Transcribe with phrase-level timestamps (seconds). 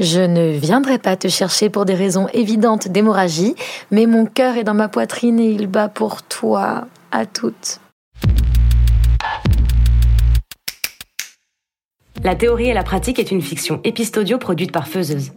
[0.00, 3.54] Je ne viendrai pas te chercher pour des raisons évidentes d'hémorragie,
[3.90, 7.80] mais mon cœur est dans ma poitrine et il bat pour toi, à toutes.
[12.24, 15.32] La théorie et la pratique est une fiction épistodio produite par Feuzeuse.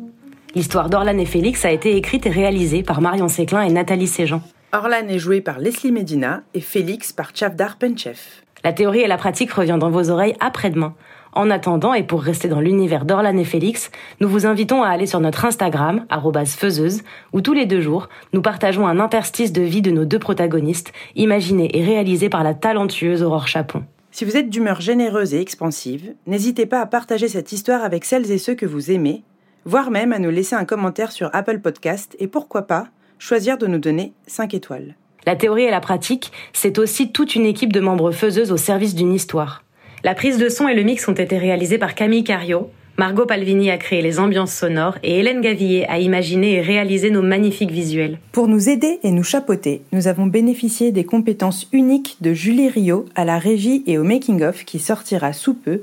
[0.55, 4.41] L'histoire d'Orlan et Félix a été écrite et réalisée par Marion Séclin et Nathalie Séjean.
[4.71, 8.17] Orlan est joué par Leslie Medina et Félix par Chavdar Penchev.
[8.63, 10.95] La théorie et la pratique revient dans vos oreilles après-demain.
[11.33, 13.91] En attendant, et pour rester dans l'univers d'Orlan et Félix,
[14.21, 16.05] nous vous invitons à aller sur notre Instagram,
[16.45, 17.01] faiseuse,
[17.33, 20.93] où tous les deux jours, nous partageons un interstice de vie de nos deux protagonistes,
[21.15, 23.83] imaginé et réalisé par la talentueuse Aurore Chapon.
[24.11, 28.31] Si vous êtes d'humeur généreuse et expansive, n'hésitez pas à partager cette histoire avec celles
[28.31, 29.23] et ceux que vous aimez,
[29.65, 33.65] voire même à nous laisser un commentaire sur Apple Podcast et pourquoi pas choisir de
[33.65, 34.95] nous donner 5 étoiles.
[35.25, 38.95] La théorie et la pratique, c'est aussi toute une équipe de membres faiseuses au service
[38.95, 39.63] d'une histoire.
[40.03, 42.69] La prise de son et le mix ont été réalisés par Camille Cario.
[42.97, 47.21] Margot Palvini a créé les ambiances sonores et Hélène Gavillier a imaginé et réalisé nos
[47.21, 48.19] magnifiques visuels.
[48.33, 53.05] Pour nous aider et nous chapeauter, nous avons bénéficié des compétences uniques de Julie Rio
[53.15, 55.81] à la régie et au making-of qui sortira sous peu,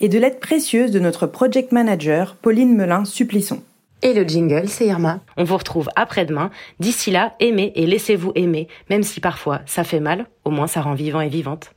[0.00, 3.60] et de l'aide précieuse de notre project manager Pauline Melin-Supplisson.
[4.02, 5.20] Et le jingle, c'est Irma.
[5.36, 6.50] On vous retrouve après-demain.
[6.78, 10.80] D'ici là, aimez et laissez-vous aimer, même si parfois ça fait mal, au moins ça
[10.80, 11.70] rend vivant et vivante.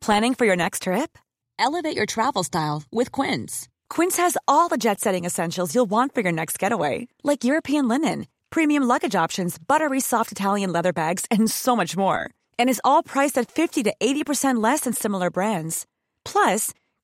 [0.00, 1.18] Planning for your next trip?
[1.58, 3.68] Elevate your travel style with Quince.
[3.90, 7.88] Quince has all the jet setting essentials you'll want for your next getaway, like European
[7.88, 12.30] linen, premium luggage options, buttery soft Italian leather bags, and so much more.
[12.58, 15.84] And is all priced at 50 to 80% less than similar brands.
[16.24, 16.72] Plus,